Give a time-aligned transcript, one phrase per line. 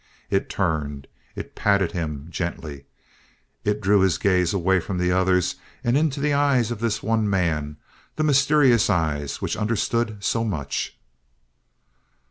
[0.31, 1.05] It turned.
[1.35, 2.85] It patted him gently.
[3.63, 7.29] It drew his gaze away from the others and into the eyes of this one
[7.29, 7.77] man,
[8.15, 10.97] the mysterious eyes which understood so much.